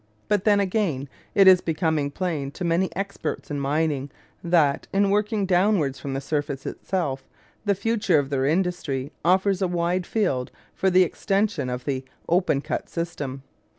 [0.27, 4.09] But then, again, it is becoming plain to many experts in mining
[4.43, 7.29] that, in working downwards from the surface itself,
[7.65, 12.61] the future of their industry offers a wide field for the extension of the open
[12.61, 13.43] cut system.